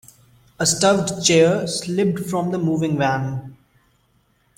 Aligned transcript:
A 0.57 0.65
stuffed 0.65 1.23
chair 1.23 1.67
slipped 1.67 2.21
from 2.21 2.49
the 2.49 2.57
moving 2.57 2.97
van. 2.97 3.55